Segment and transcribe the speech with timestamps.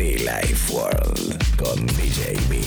[0.00, 2.58] Be Life World con DJ B.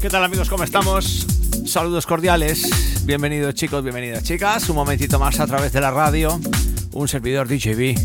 [0.00, 0.48] ¿Qué tal amigos?
[0.48, 1.29] ¿Cómo estamos?
[1.70, 2.68] Saludos cordiales.
[3.06, 4.68] Bienvenidos chicos, bienvenidas chicas.
[4.68, 6.40] Un momentito más a través de la radio.
[6.90, 7.96] Un servidor DJB.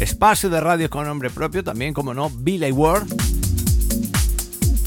[0.00, 3.06] Espacio de radio con nombre propio, también como no, Billy Ward.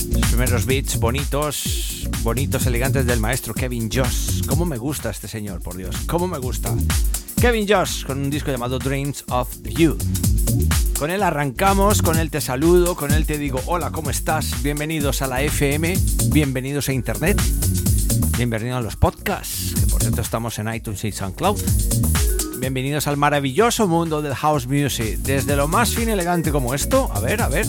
[0.10, 4.42] Los primeros beats bonitos, bonitos, elegantes del maestro Kevin Joss.
[4.48, 5.96] ¿Cómo me gusta este señor, por Dios?
[6.08, 6.74] ¿Cómo me gusta?
[7.40, 9.96] Kevin Joss con un disco llamado Dreams of You.
[10.98, 14.64] Con él arrancamos, con él te saludo, con él te digo hola, ¿cómo estás?
[14.64, 15.96] Bienvenidos a la FM,
[16.32, 17.40] bienvenidos a Internet,
[18.36, 21.62] bienvenidos a los podcasts, que por cierto estamos en iTunes y SoundCloud.
[22.60, 27.20] Bienvenidos al maravilloso mundo del house music, desde lo más fino elegante como esto, a
[27.20, 27.68] ver, a ver.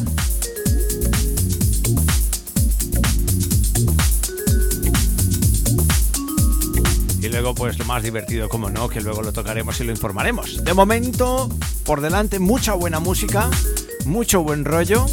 [7.21, 10.63] Y luego pues lo más divertido, como no, que luego lo tocaremos y lo informaremos.
[10.63, 11.49] De momento,
[11.85, 13.51] por delante, mucha buena música,
[14.05, 15.07] mucho buen rollo.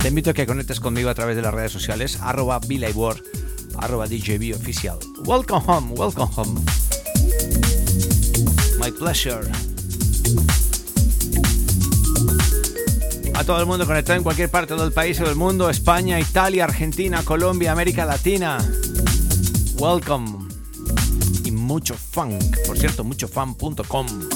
[0.00, 2.58] Te invito a que conectes conmigo a través de las redes sociales, arroba
[2.94, 3.20] Ward,
[3.76, 4.98] arroba DJB Oficial.
[5.26, 6.60] Welcome home, welcome home.
[8.78, 9.46] My pleasure.
[13.34, 16.64] A todo el mundo conectado en cualquier parte del país o del mundo, España, Italia,
[16.64, 18.58] Argentina, Colombia, América Latina.
[19.76, 20.39] Welcome
[21.70, 22.56] mucho funk.
[22.66, 24.29] Por cierto, muchofan.com.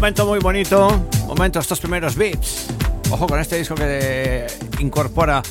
[0.00, 2.68] momento muy bonito, momento estos primeros beats.
[3.10, 4.46] Ojo con este disco que
[4.78, 5.42] incorpora,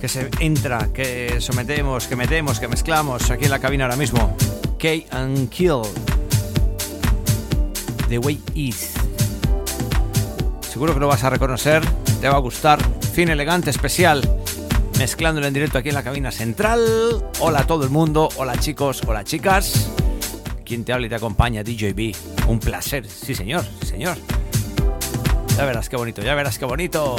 [0.00, 4.34] que se entra, que sometemos, que metemos, que mezclamos aquí en la cabina ahora mismo.
[4.78, 5.82] K and Kill.
[8.08, 8.94] The Way Is.
[10.62, 11.82] Seguro que lo vas a reconocer,
[12.22, 12.78] te va a gustar.
[13.12, 14.22] Fin elegante, especial.
[14.98, 17.22] Mezclándolo en directo aquí en la cabina central.
[17.40, 19.90] Hola a todo el mundo, hola chicos, hola chicas.
[20.64, 22.14] Quien te habla y te acompaña, DJ B.
[22.48, 24.16] Un placer, sí señor, sí señor.
[25.56, 27.16] Ya verás qué bonito, ya verás qué bonito.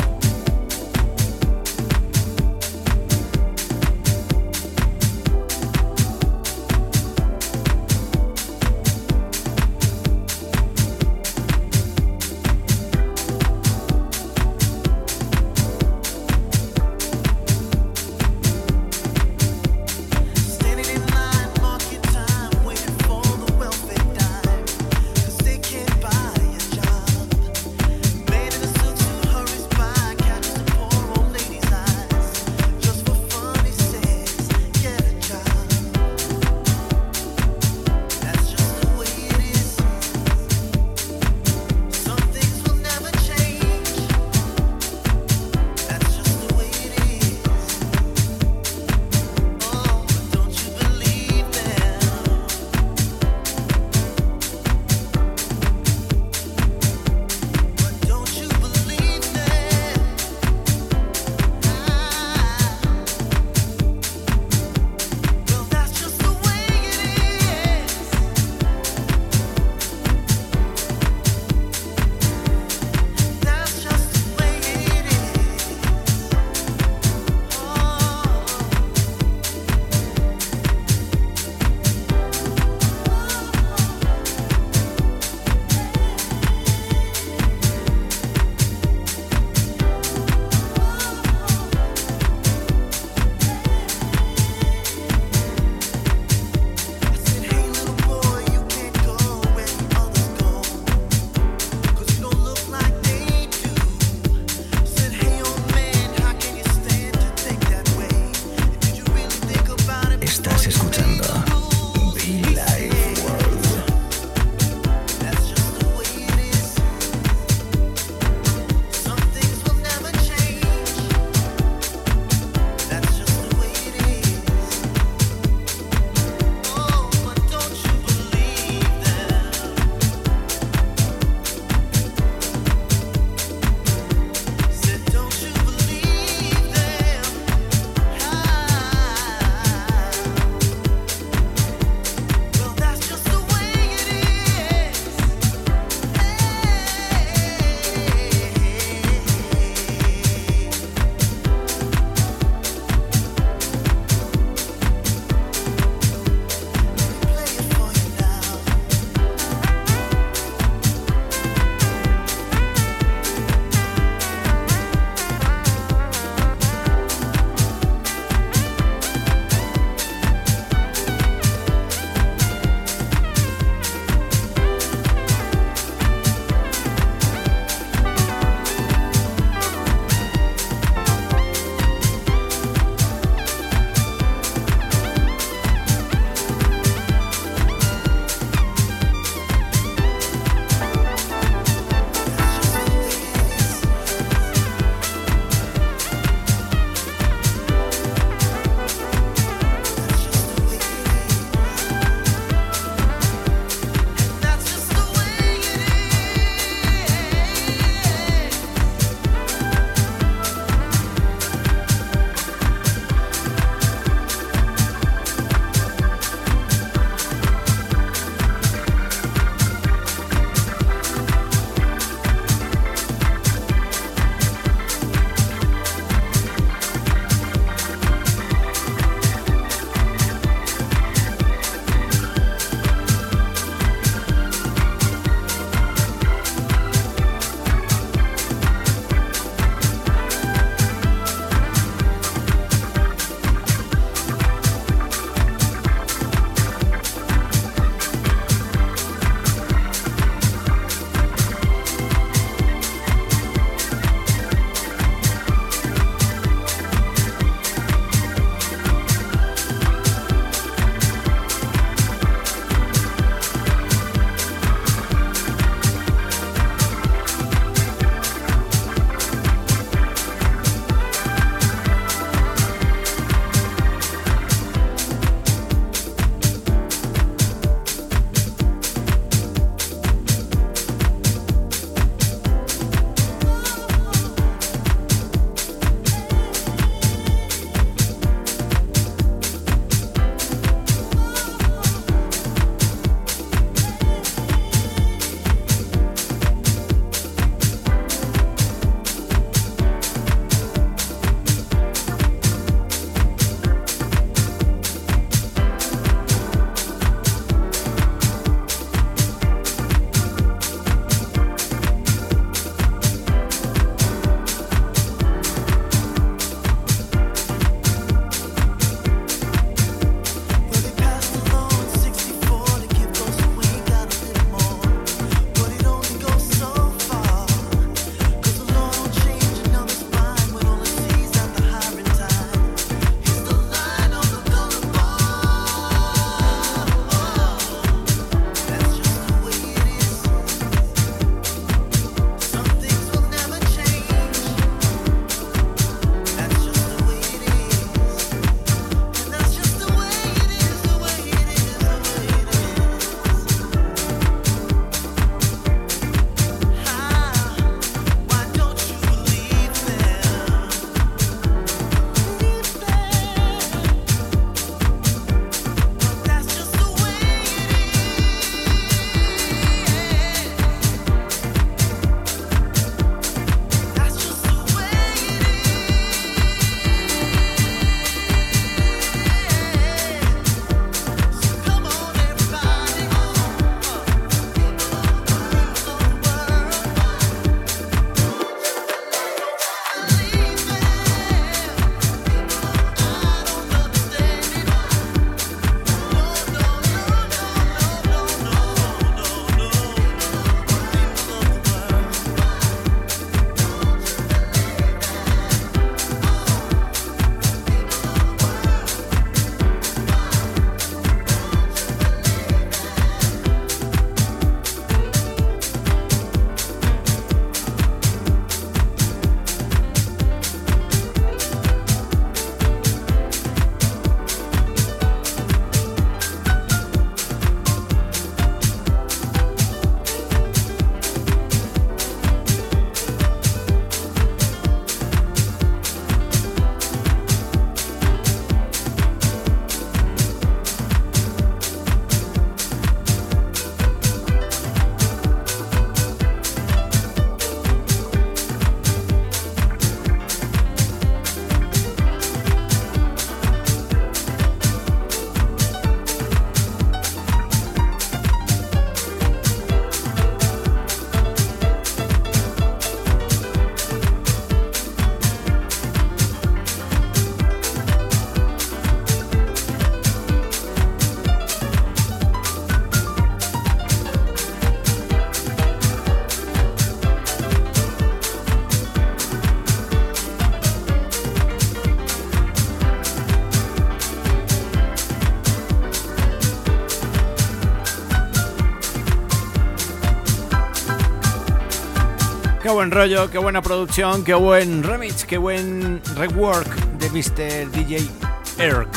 [492.89, 496.67] Buen rollo, qué buena producción, qué buen remix, qué buen rework
[496.97, 497.69] de Mr.
[497.71, 498.09] DJ
[498.57, 498.89] Erk.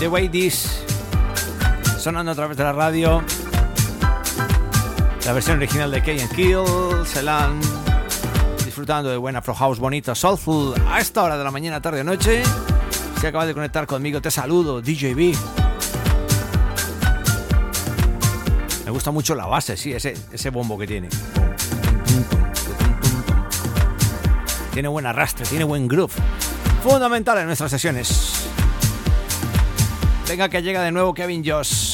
[0.00, 0.82] The Way This,
[1.98, 3.22] sonando a través de la radio.
[5.24, 6.64] La versión original de Key Kill,
[7.04, 7.60] Celan,
[8.64, 12.04] disfrutando de buena Afro House bonita, soulful, a esta hora de la mañana, tarde o
[12.04, 12.42] noche.
[13.20, 15.57] Si acabas de conectar conmigo, te saludo, DJB.
[18.88, 21.10] Me gusta mucho la base, sí, ese, ese bombo que tiene.
[24.72, 26.14] Tiene buen arrastre, tiene buen groove.
[26.82, 28.48] Fundamental en nuestras sesiones.
[30.26, 31.87] Venga que llega de nuevo Kevin Joss.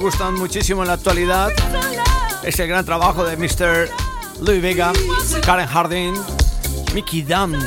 [0.00, 1.52] Gustan muchísimo en la actualidad.
[2.42, 3.90] Es el gran trabajo de Mr.
[4.40, 4.92] Louis Vega,
[5.44, 6.14] Karen Harding,
[6.94, 7.58] Mickey Dunn,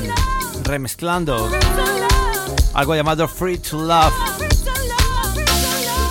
[0.63, 1.52] remezclando
[2.74, 4.13] algo llamado Free to Love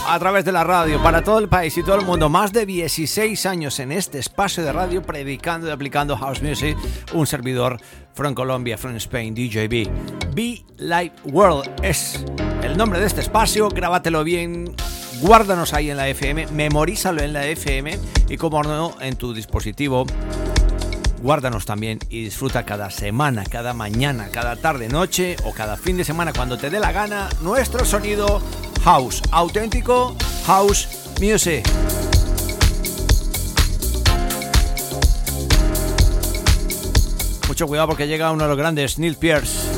[0.06, 2.28] a través de la radio para todo el país y todo el mundo.
[2.28, 6.76] Más de 16 años en este espacio de radio predicando y aplicando house music.
[7.14, 7.80] Un servidor
[8.14, 10.34] from Colombia, from Spain, DJB.
[10.34, 12.24] Be Light World es
[12.62, 13.68] el nombre de este espacio.
[13.70, 14.76] Grábatelo bien
[15.22, 20.04] guárdanos ahí en la FM, memorízalo en la FM y como no en tu dispositivo.
[21.22, 26.04] Guárdanos también y disfruta cada semana, cada mañana, cada tarde, noche o cada fin de
[26.04, 28.42] semana cuando te dé la gana nuestro sonido
[28.82, 30.88] house, auténtico house
[31.20, 31.64] music.
[37.46, 39.71] Mucho cuidado porque llega uno de los grandes, Neil Pierce.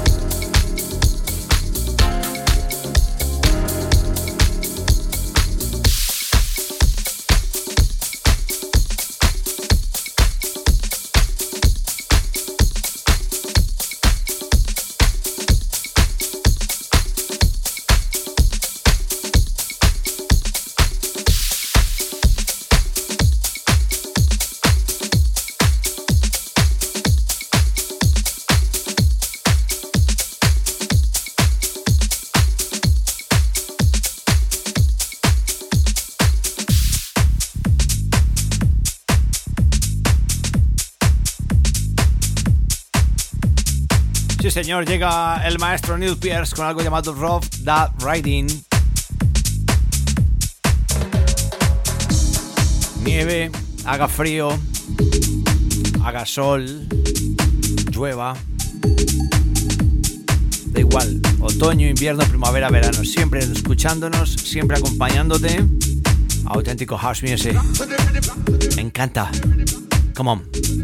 [44.55, 48.47] Señor, llega el maestro Neil Pierce con algo llamado Rough That Riding.
[53.03, 53.51] Nieve,
[53.85, 54.57] haga frío,
[56.05, 56.87] haga sol,
[57.91, 58.37] llueva.
[60.67, 63.03] Da igual, otoño, invierno, primavera, verano.
[63.03, 65.65] Siempre escuchándonos, siempre acompañándote.
[66.45, 67.61] Auténtico house music.
[68.77, 69.33] Me encanta.
[70.15, 70.84] Come on.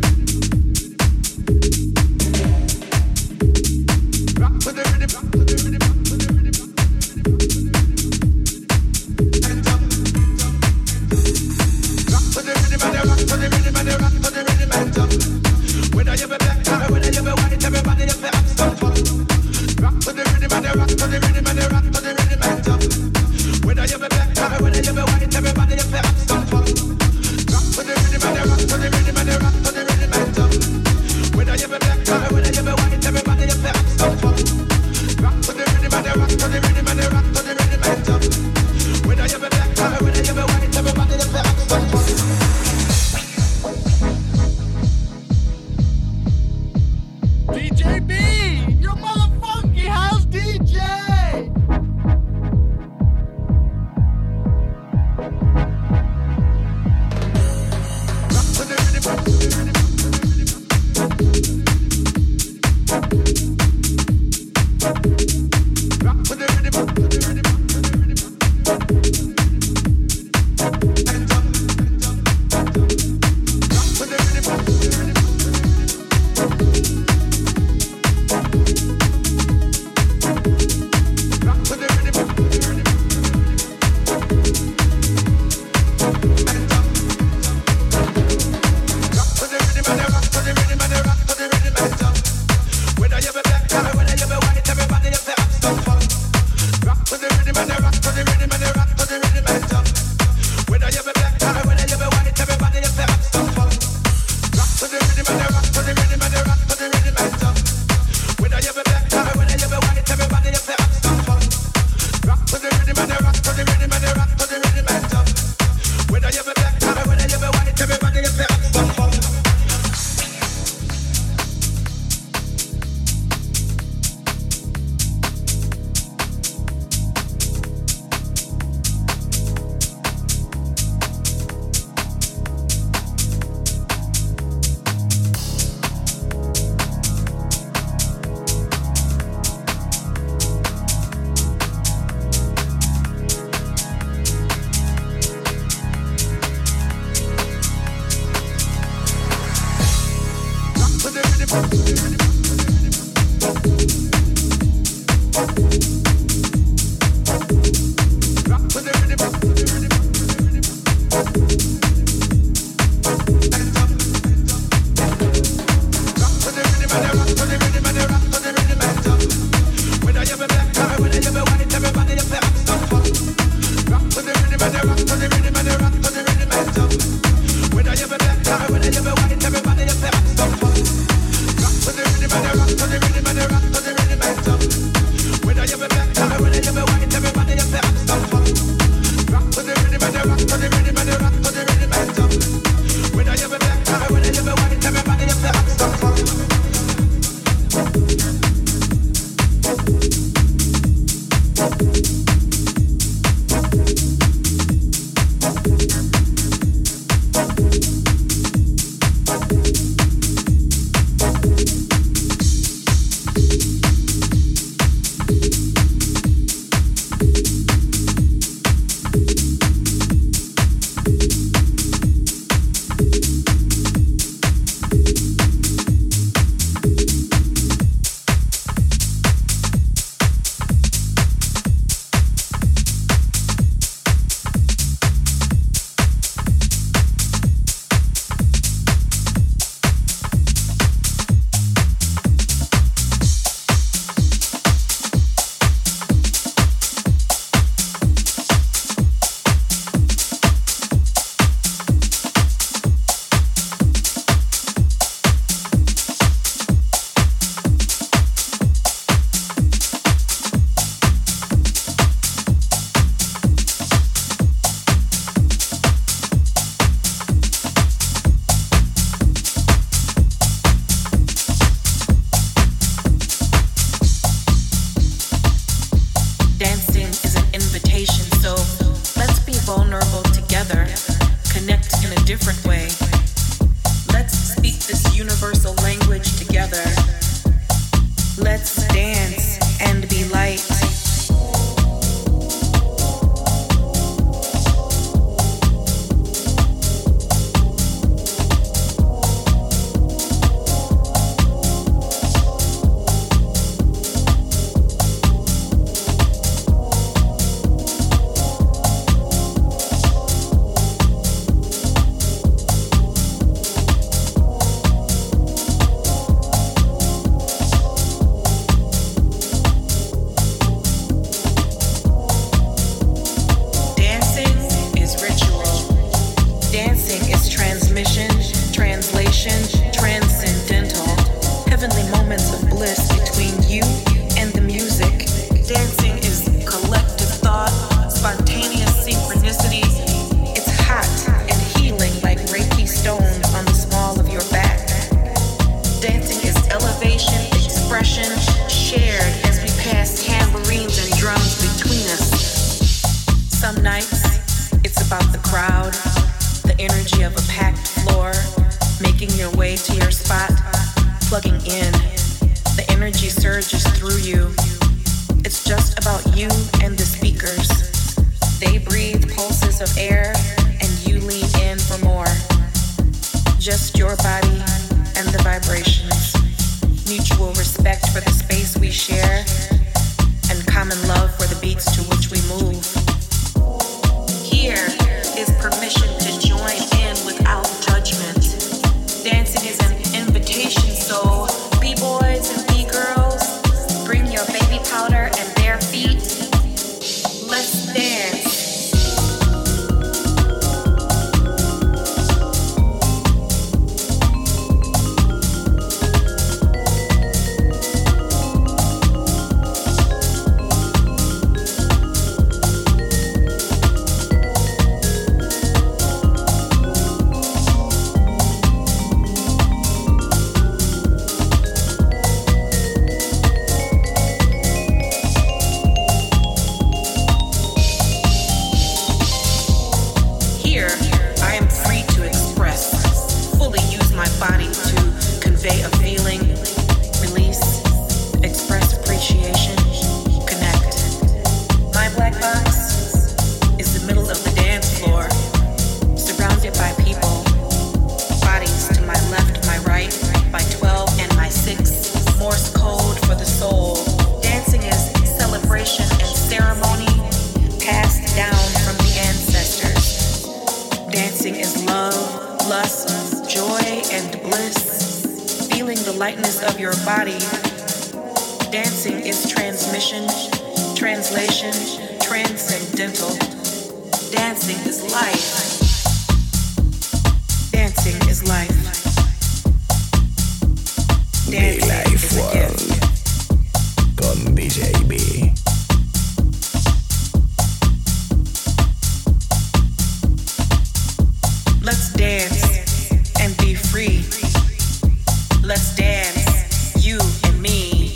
[496.01, 498.15] Dance, you and me.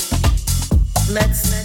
[1.11, 1.63] Let's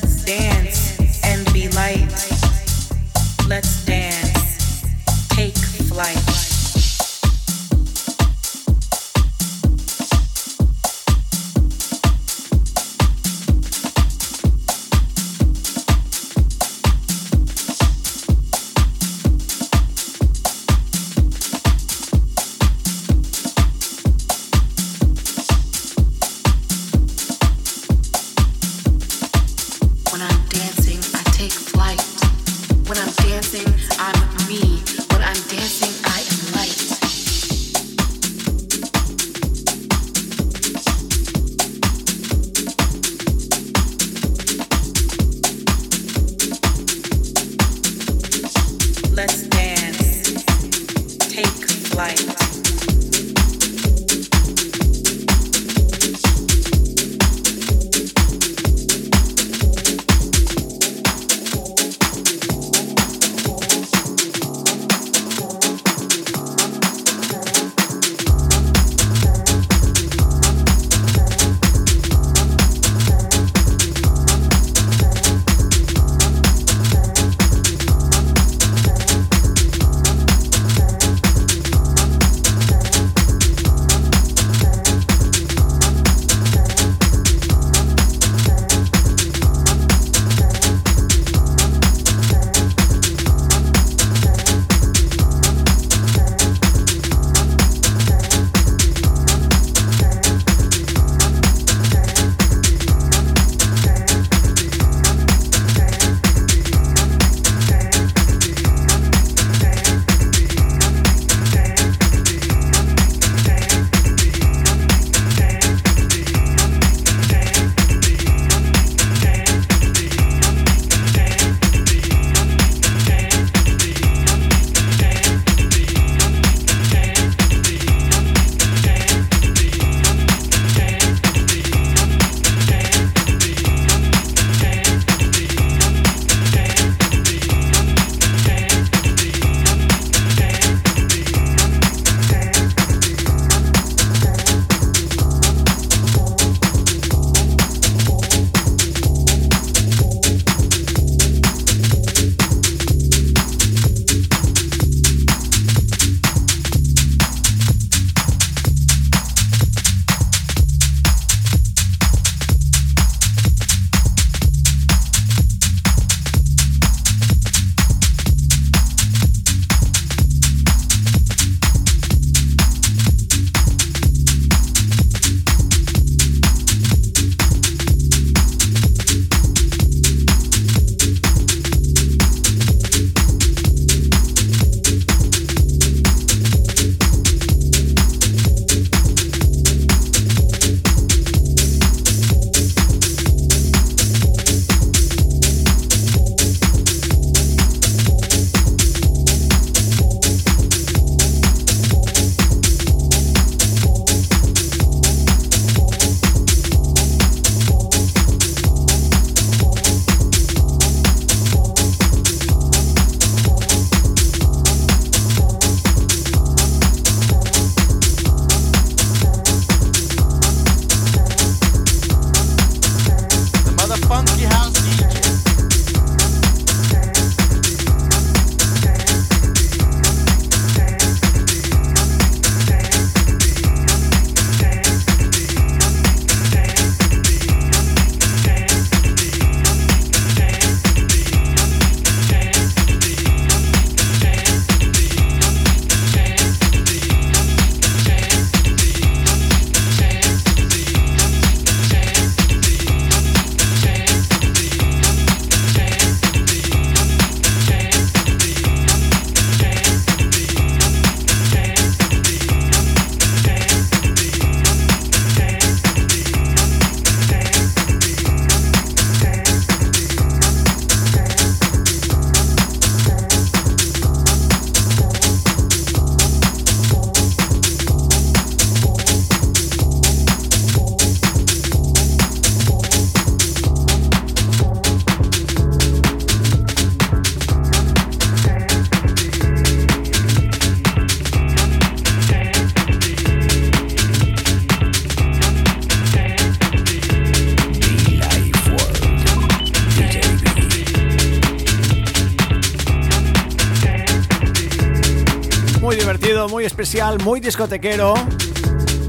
[307.23, 308.15] muy discotequero.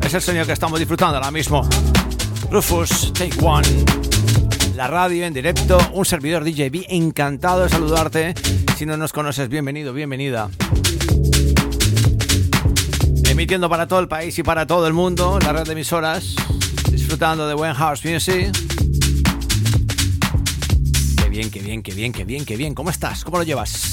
[0.05, 1.67] Es el sonido que estamos disfrutando ahora mismo.
[2.51, 3.67] Rufus, Take One.
[4.77, 8.35] La radio en directo, un servidor DJB, encantado de saludarte.
[8.77, 10.51] Si no nos conoces, bienvenido, bienvenida.
[13.31, 16.35] Emitiendo para todo el país y para todo el mundo, la red de emisoras,
[16.91, 18.53] disfrutando de buen house music.
[21.17, 22.75] Qué bien, qué bien, qué bien, qué bien, qué bien.
[22.75, 23.25] ¿Cómo estás?
[23.25, 23.90] ¿Cómo lo llevas?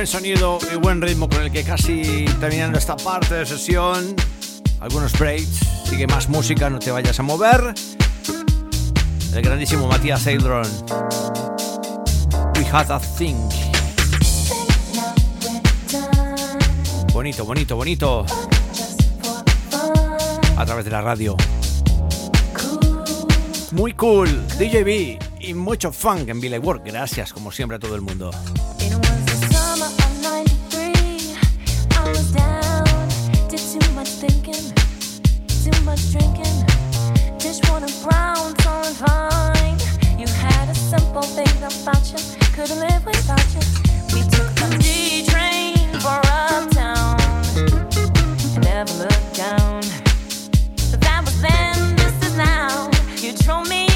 [0.00, 4.16] Buen sonido y buen ritmo con el que casi terminando esta parte de sesión.
[4.80, 7.74] Algunos breaks, sigue más música, no te vayas a mover.
[9.34, 10.66] El grandísimo Matías Eldron.
[12.56, 13.36] We had a thing.
[17.12, 18.24] Bonito, bonito, bonito.
[20.56, 21.36] A través de la radio.
[23.72, 26.86] Muy cool, DJB y mucho funk en Billy Work.
[26.86, 28.30] Gracias, como siempre, a todo el mundo.
[48.86, 49.80] Never looked down.
[50.90, 52.90] But that was then, this is now.
[53.16, 53.89] You drove me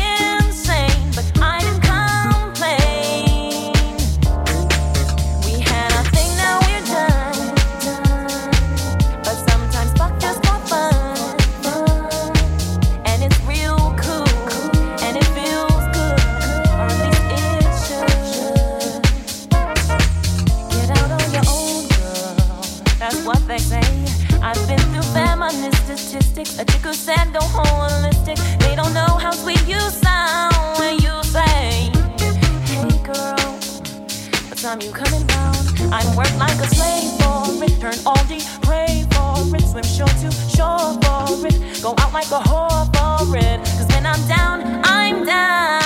[34.75, 35.93] time you coming round?
[35.93, 37.81] I'm work like a slave for it.
[37.81, 39.62] Turn all day, pray for it.
[39.62, 41.83] Swim shore to shore for it.
[41.83, 43.59] Go out like a whore for it.
[43.77, 45.84] Cause when I'm down, I'm down.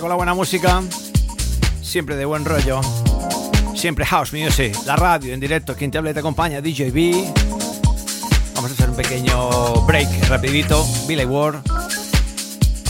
[0.00, 0.82] Con la buena música,
[1.80, 2.82] siempre de buen rollo,
[3.74, 7.32] siempre house music, la radio en directo, quien te habla y te acompaña, DJB.
[8.54, 11.62] Vamos a hacer un pequeño break rapidito, Billy Ward,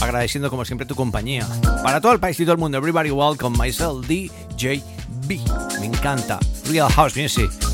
[0.01, 1.47] agradeciendo como siempre tu compañía.
[1.81, 5.79] Para todo el país y todo el mundo, everybody welcome myself, DJB.
[5.79, 6.39] Me encanta,
[6.69, 7.66] real house music.